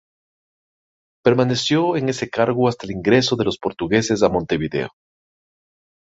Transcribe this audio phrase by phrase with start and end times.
[1.23, 4.89] Permaneció en ese cargo hasta el ingreso de los portugueses a Montevideo.